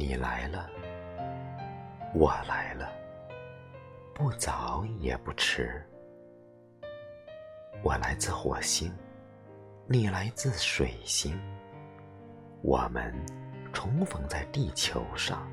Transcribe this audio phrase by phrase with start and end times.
[0.00, 0.66] 你来了，
[2.14, 2.90] 我来了，
[4.14, 5.86] 不早也不迟。
[7.82, 8.90] 我来自火星，
[9.86, 11.38] 你来自水星，
[12.62, 13.14] 我们
[13.74, 15.46] 重逢在地球上，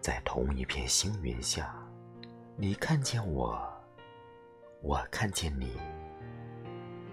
[0.00, 1.74] 在同一片星云下，
[2.56, 3.62] 你看见我，
[4.80, 5.78] 我看见你，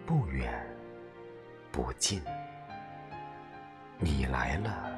[0.05, 0.65] 不远
[1.69, 2.23] 不近。
[3.97, 4.97] 你来了，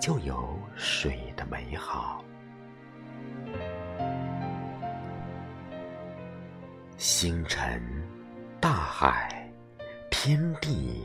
[0.00, 2.24] 就有水的美好。
[6.96, 7.82] 星辰、
[8.60, 9.50] 大海、
[10.10, 11.04] 天地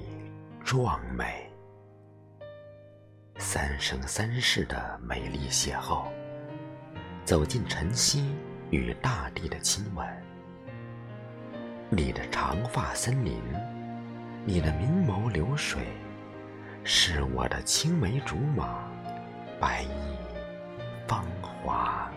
[0.64, 1.50] 壮美，
[3.38, 6.04] 三生三世的美丽邂逅。
[7.26, 8.36] 走进晨曦
[8.72, 10.08] 与大地的亲吻，
[11.90, 13.40] 你的长发森林，
[14.46, 15.84] 你的明眸流水，
[16.92, 18.84] 是我的青梅竹马，
[19.60, 20.18] 白衣
[21.08, 22.12] 芳华。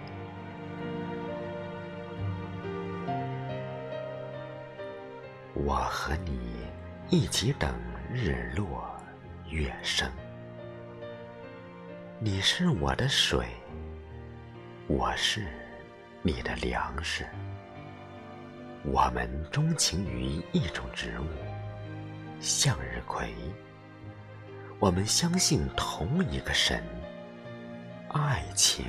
[5.53, 6.57] 我和你
[7.11, 7.71] 一起等
[8.11, 8.91] 日落
[9.51, 10.11] 月升，
[12.19, 13.47] 你是我的水，
[14.87, 15.47] 我是
[16.23, 17.27] 你的粮食。
[18.85, 21.27] 我们钟情于一种植物——
[22.41, 23.35] 向日葵。
[24.83, 26.83] 我们相信同一个神——
[28.11, 28.85] 爱情。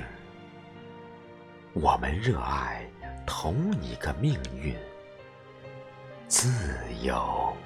[1.72, 2.84] 我们热爱
[3.24, 4.74] 同一个命运。
[6.26, 6.50] 自
[7.00, 7.56] 由。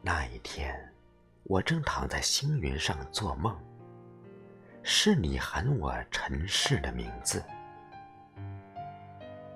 [0.00, 0.72] 那一天，
[1.42, 3.58] 我正躺在星云上做梦，
[4.84, 7.42] 是你喊我尘世的名字。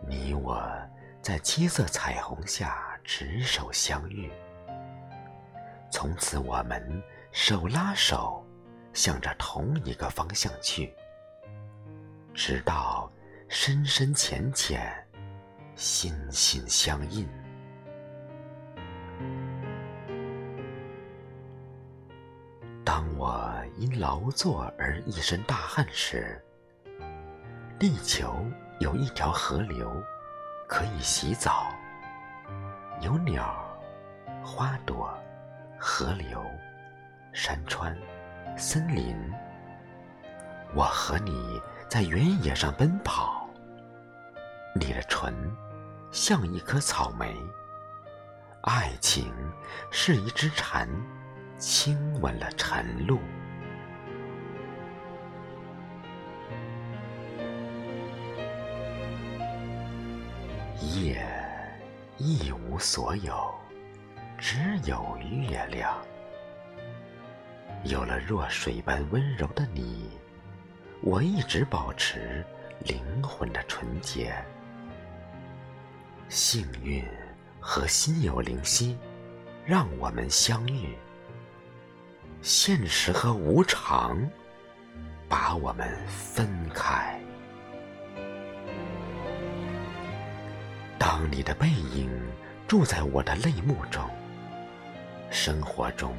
[0.09, 0.67] 你我
[1.21, 4.31] 在七色彩虹下执手相遇，
[5.91, 7.03] 从此我们
[7.33, 8.43] 手拉手。
[8.97, 10.91] 向着同一个方向去，
[12.33, 13.13] 直到
[13.47, 14.91] 深深浅浅，
[15.75, 17.29] 心心相印。
[22.83, 26.43] 当我因劳作而一身大汗时，
[27.79, 28.35] 地球
[28.79, 30.03] 有一条河流
[30.67, 31.67] 可以洗澡，
[33.01, 33.57] 有鸟、
[34.45, 35.13] 花朵、
[35.79, 36.45] 河流、
[37.33, 37.97] 山川。
[38.59, 39.15] 森林，
[40.75, 41.61] 我和你
[41.91, 43.47] 在原野上奔跑。
[44.75, 45.35] 你的唇
[46.11, 47.37] 像一颗草莓，
[48.63, 49.31] 爱情
[49.91, 50.89] 是一只蝉，
[51.59, 53.21] 亲吻了晨露。
[60.81, 61.27] 夜
[62.19, 63.55] 一无所有，
[64.39, 65.97] 只有月亮。
[67.85, 70.11] 有了弱水般温柔的你，
[71.03, 72.45] 我一直保持
[72.81, 74.35] 灵魂的纯洁。
[76.29, 77.05] 幸运
[77.61, 78.99] 和心有灵犀，
[79.65, 80.97] 让我们相遇。
[82.43, 84.19] 现实和无常，
[85.29, 87.16] 把我们分开。
[91.19, 92.11] 当你的背影
[92.69, 94.05] 住在我的泪目中，
[95.31, 96.15] 生活中。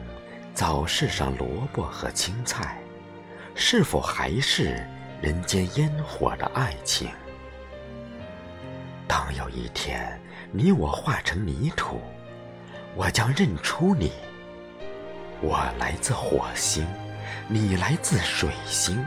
[0.56, 2.80] 早市上萝卜和青菜，
[3.53, 4.84] 是否还是
[5.22, 7.09] 人间烟火的爱情？
[9.08, 10.19] 当有一天
[10.52, 12.02] 你我化成泥土，
[12.96, 14.12] 我将认出你。
[15.41, 16.88] 我来自火星，
[17.47, 19.06] 你来自水星。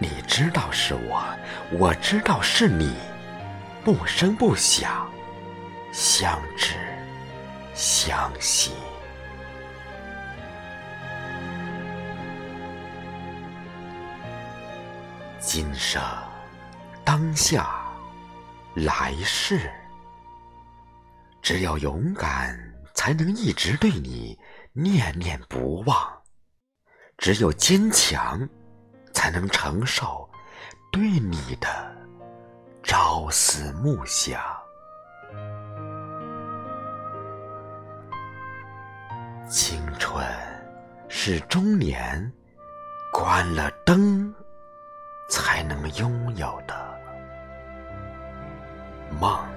[0.00, 1.24] 你知道是我，
[1.78, 2.92] 我知道是你，
[3.84, 5.06] 不声不响，
[5.92, 6.74] 相知
[7.74, 8.72] 相惜。
[15.38, 16.02] 今生、
[17.04, 17.84] 当下、
[18.74, 19.70] 来世，
[21.42, 22.58] 只有勇敢，
[22.94, 24.34] 才能一直对你
[24.72, 25.94] 念念不忘；
[27.18, 28.48] 只有坚强，
[29.12, 30.26] 才能承受
[30.90, 31.93] 对你的
[32.84, 34.40] 朝思暮想。
[39.48, 40.24] 青春
[41.08, 42.32] 是中年，
[43.12, 44.32] 关了灯。
[45.26, 46.74] 才能拥有的
[49.18, 49.53] 梦。